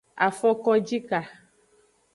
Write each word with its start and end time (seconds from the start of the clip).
Afokonjika. 0.27 1.19